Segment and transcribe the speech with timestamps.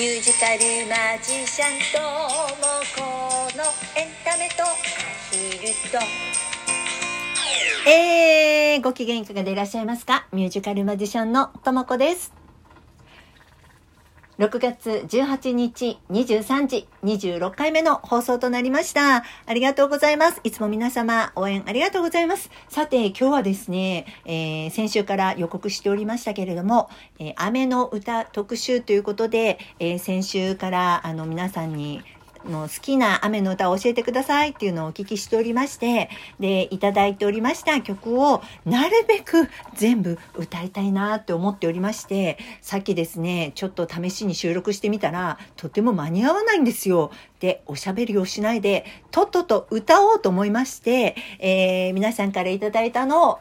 [0.00, 3.02] ミュージカルマジシャンともこ
[3.54, 3.64] の
[4.00, 4.66] エンタメとア
[5.30, 5.98] ヒルと
[7.86, 10.26] えー、ご機嫌いかがでいらっしゃいますか？
[10.32, 12.39] ミュージカルマジシャンのともこです。
[14.40, 19.22] 6月18日23時26回目の放送となりました。
[19.44, 20.40] ありがとうございます。
[20.44, 22.48] いつも皆様応援ありがとうございます。
[22.70, 32.00] さて今日はですね、えー先週から予告しておりましたけれども、えー雨の歌特集ということで、えー先週からあの皆さんに
[32.44, 47.10] の好きな雨の歌を教えてくださいっていうのをお聞きしておりまして、で、いただいておりました曲をなるべく全部歌いたいなって思っておりまして、さっきですね、ちょっと試しに収録してみたら、とても間に合わないんですよ。
[47.40, 53.38] で、おしゃべりをしないで、とっとと歌おうと思いまして、えー皆さんからいただいたのを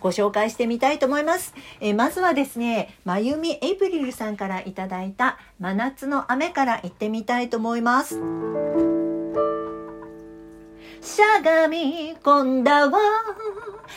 [0.00, 1.54] ご紹介してみたいと思います。
[1.80, 8.18] えまずはですね、まゆみエイプリルさんからいただいた真夏の雨から行ってみたいと思います。
[11.02, 12.98] しゃがみ込んだわ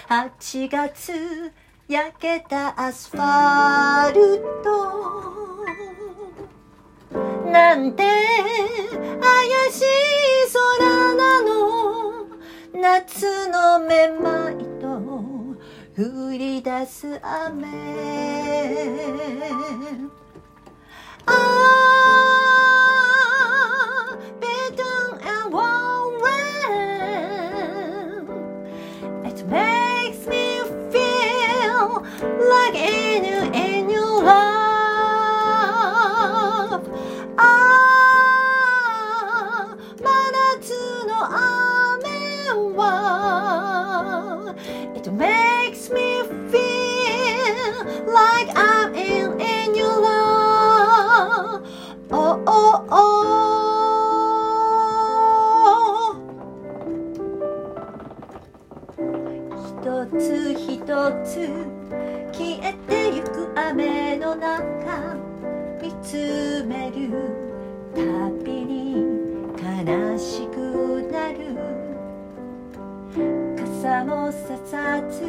[0.08, 1.52] 8月
[1.88, 5.04] 焼けたアスファルト
[7.52, 9.84] なんて怪しい
[10.80, 12.26] 空なの
[12.74, 14.73] 夏のめまい
[15.96, 17.68] 降り出す雨。
[21.28, 22.43] あ
[61.24, 61.48] つ
[62.32, 65.16] 消えてゆく雨の中
[65.82, 67.10] 見つめる
[67.94, 68.02] た
[68.44, 69.04] びに
[69.58, 71.38] 悲しくなる。
[73.58, 75.24] 傘もささず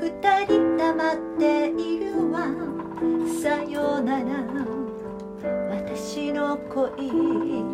[0.00, 0.10] 二
[0.46, 2.46] 人黙っているわ。
[3.42, 4.24] さよなら。
[5.70, 7.64] 私の恋。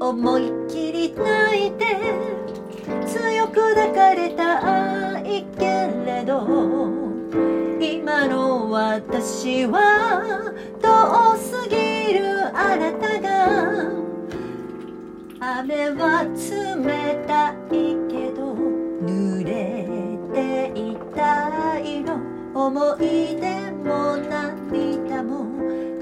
[0.00, 1.84] 思いっきり泣いて。
[3.06, 6.46] 強く抱かれた愛けれど
[7.80, 10.52] 今の私は
[10.82, 13.28] 遠すぎるあなたが
[15.60, 19.50] 雨は冷たいけど濡れ
[20.32, 22.20] ていたいの
[22.54, 25.44] 思い出も涙も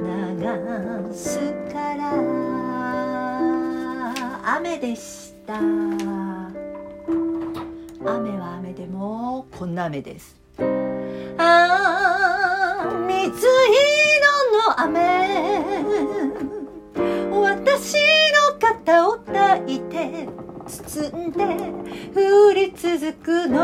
[0.01, 1.39] 流す
[1.73, 2.03] から。
[4.45, 6.32] 雨でした。
[8.83, 10.35] でもこんな雨です。
[11.39, 13.47] ああ水色
[14.59, 14.99] の雨。
[17.31, 20.29] 私の肩を抱いて
[20.67, 21.45] 包んで
[22.13, 23.61] 降り続くの。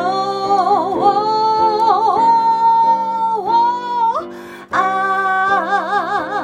[4.70, 4.78] あ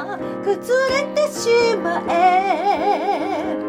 [0.09, 3.64] あ崩れてしまえ。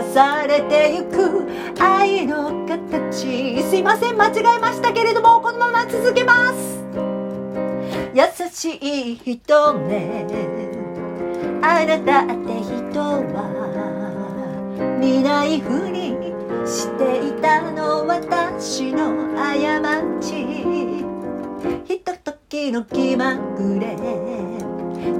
[0.00, 1.46] されてゆく。
[1.78, 3.62] 愛の形。
[3.62, 4.16] すいません。
[4.16, 6.84] 間違えましたけれどもこのまま続けます。
[8.14, 10.26] 優しい人ね。
[11.62, 13.48] あなたって人は
[15.00, 16.14] 見ないふり
[16.66, 19.54] していたの私の過
[20.20, 21.04] ち。
[21.84, 23.96] ひとときの気まぐれ。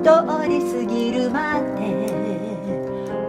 [0.03, 0.11] 通
[0.49, 2.22] り過ぎるまで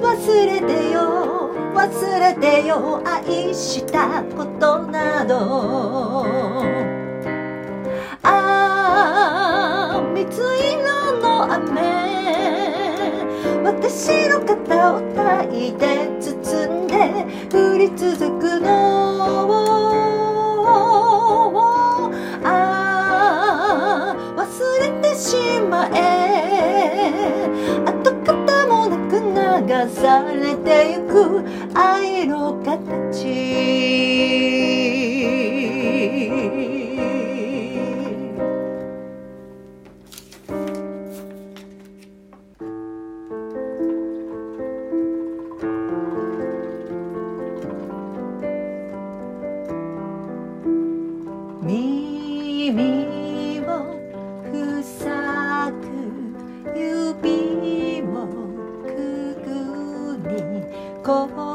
[0.04, 6.26] 忘れてよ忘れてよ愛したことなど。
[8.22, 11.82] ああ水色の雨
[13.64, 18.83] 私の肩を抱いて包んで降り続くの。
[29.90, 31.33] されてゆく
[61.04, 61.53] こぼ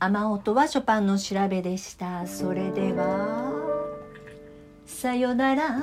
[0.00, 2.24] 雨音はショパンの調べでした。
[2.24, 3.52] それでは
[4.86, 5.80] さよなら。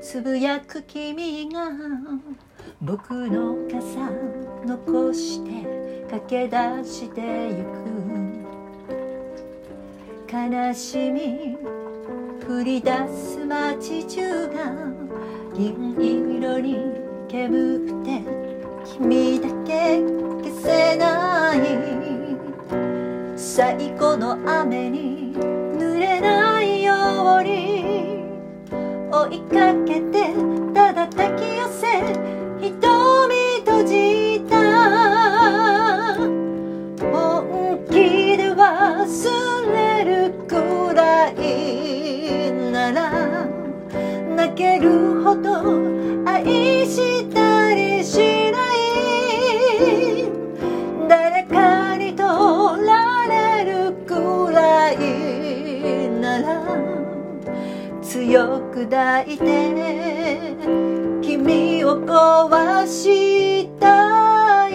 [0.00, 1.70] つぶやく君が
[2.80, 4.10] 僕の傘
[4.64, 7.88] 残して駆け出してゆく。
[10.32, 11.58] 悲しみ
[12.48, 14.72] 降り出す街中が
[15.54, 15.94] 銀
[16.38, 16.78] 色に
[17.28, 18.22] 煙って
[18.84, 20.00] 君だけ
[20.42, 22.07] 消せない。
[23.58, 26.94] 最後の雨に濡れないよ
[27.40, 28.22] うに
[29.10, 30.17] 追いかけて
[58.28, 60.58] 強く抱いて
[61.22, 64.74] 君を壊したい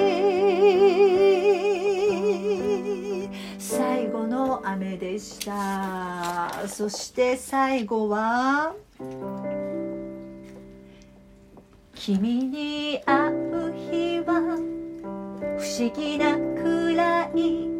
[3.59, 8.73] 最後の雨でしたそして最後は
[11.93, 14.57] 君に会う日は
[15.59, 17.72] 不思議なくらい。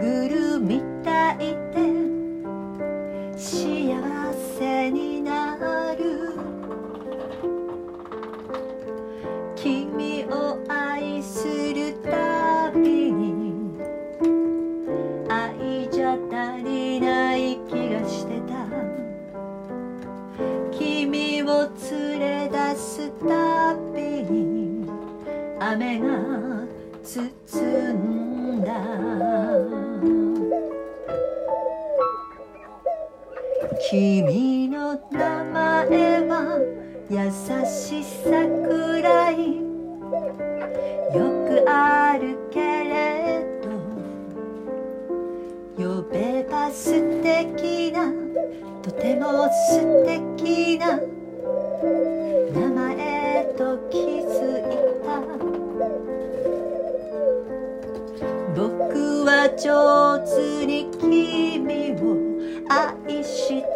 [0.00, 1.38] ぐるみたい
[1.74, 1.76] で
[3.36, 6.32] 幸せになる。
[9.54, 13.78] 君を愛するたびに
[15.28, 18.64] 愛じゃ足りない気がしてた。
[20.70, 24.88] 君を連れ出すたびに
[25.58, 26.06] 雨が
[27.04, 27.22] 包
[27.92, 29.89] んだ。
[33.90, 35.18] 君の名
[35.52, 36.60] 前は
[37.10, 37.16] 優
[37.66, 39.56] しさくらい。
[41.12, 43.44] よくあるけれ
[45.76, 48.12] ど呼べば素敵な
[48.80, 51.00] とても素敵な
[52.54, 54.70] 名前と気づい
[55.02, 55.18] た。
[58.54, 60.89] 僕は上手に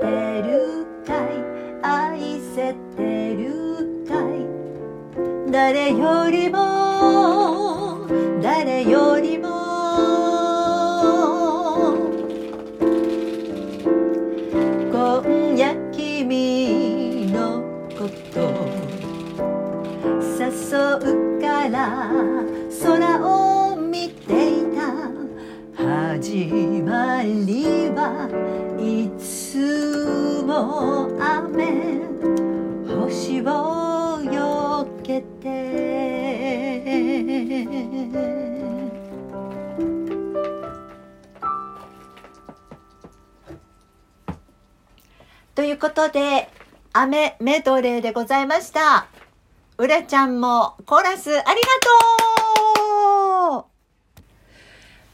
[0.04, 1.16] てるかい？
[1.82, 4.44] 愛せてるかい？
[5.50, 8.06] 誰よりも
[8.42, 9.49] 誰よりも
[14.92, 17.62] 今夜君の
[17.96, 18.40] こと
[20.38, 20.42] 誘
[21.00, 22.12] うから
[22.82, 22.92] 空
[23.26, 24.82] を見ていた。
[25.76, 26.46] 始
[26.84, 28.28] まりは
[28.85, 32.03] いつも雨
[32.87, 36.85] 星をよけて。
[45.55, 46.50] ということで
[46.93, 49.07] 雨メドレーでございました。
[49.79, 51.55] うらちゃんもコーラスありがと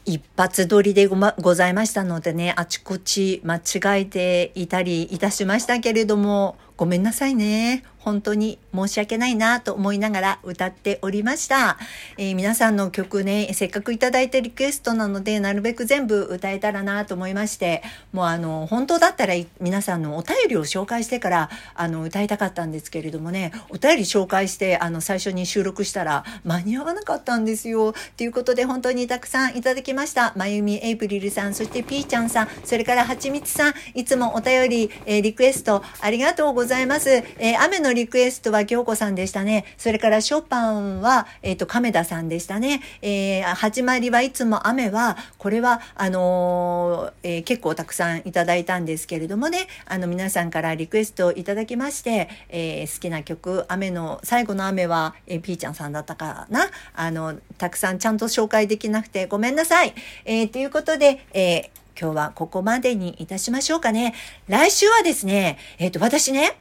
[0.13, 7.83] 一発撮りでご,、ま、ございましたのでね、あちこち間違えていたりいたしましたけれども、ごめんなさいね。
[8.01, 11.77] 本当に申し訳ないなと思いながら歌っておりました。
[12.17, 27.93] えー皆さんの曲ね、せっかくいただいてリクエストなので、なるべく全部歌えたらなと思いまして、もうあの、本当だったら皆さんのお便りを紹介してから、あの、歌いたかったんですけれどもね、お便り紹介して、あの、最初に収録したら間に合わなかったんですよ。
[28.17, 30.33] ということで、本当にたくさんいただきました。
[30.35, 37.09] まゆみエイプリルさん、そしてピーちゃんさん、それからはちみつさん、いつもお便り、えーリクエストありがとうございます。
[37.09, 39.65] えー雨ののリクエストは京子さんでしたね。
[39.77, 42.81] それからショパンは、えっ、ー、と、亀田さんでしたね。
[43.01, 56.69] えー、始まりはいつも雨は、これは、あのー、えー、結構たくさんいただいたんですけれどもね、あの、皆さんからリクエストをいただきまして、え好きな曲、雨の、最後の雨は、えー、ピーちゃんさんだったかな。
[56.95, 59.93] あの、たくさんちゃんと紹介できなくてごめんなさい。
[60.25, 61.69] えーということで、え
[61.99, 64.13] 今日はここまでにいたしましょうかね。
[64.47, 66.57] 来週はですね、えっ、と、私ね、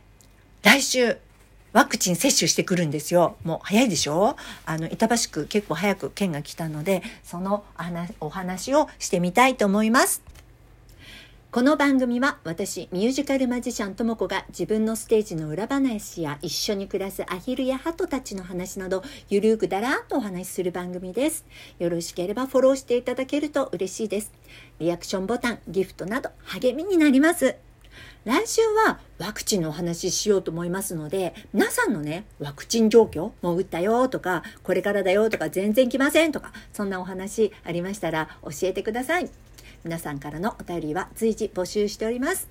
[0.62, 1.16] 来週、
[1.72, 3.36] ワクチン接種してくるんですよ。
[3.44, 4.36] もう早いでしょ？
[4.66, 7.64] あの、板橋区結構早く県が来たので、その
[8.20, 10.22] お話をしてみたいと思います。
[11.50, 21.44] この番組は私ミュージカルマジシャンともこが自分のステージの裏話や一緒に暮らすアヒルやハトたちの話などゆるくだらーっとお話しする番組です。
[21.80, 24.30] よろしければフォローしていただけると嬉しいです。
[24.78, 27.56] リアクションボタン、ギフトなど励みになります。
[28.24, 39.30] 来週はワクチンのお話ししようと思いますので、皆さんのね、ワクチン状況、もう打ったよとか、これからだよとか、全然来ませんとか、そんなお話ありましたら教えてください。
[39.84, 42.46] 皆さんからのお便りは随時募集しております。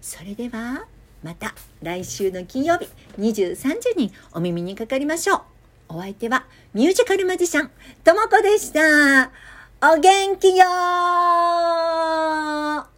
[0.00, 0.86] それでは、
[1.22, 5.42] また来週の金曜日23時にお耳にかかりましょう。
[5.90, 7.70] お相手はミュージカルマジシャン、
[8.02, 9.30] ともこでした。
[9.82, 12.89] お元気よー